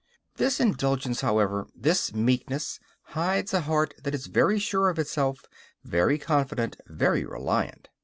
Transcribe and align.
This 0.37 0.59
indulgence, 0.59 1.21
however, 1.21 1.67
this 1.75 2.11
meekness, 2.11 2.79
hides 3.13 3.53
a 3.53 3.61
heart 3.61 3.93
that 4.01 4.15
is 4.15 4.25
very 4.25 4.57
sure 4.57 4.89
of 4.89 4.97
itself, 4.97 5.45
very 5.83 6.17
confident, 6.17 6.75
very 6.89 7.23
reliant. 7.23 7.87